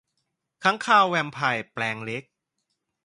[0.63, 2.23] ค้างคาวแวมไพร์แปลงเล็ก